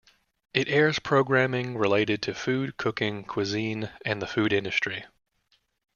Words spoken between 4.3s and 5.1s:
industry.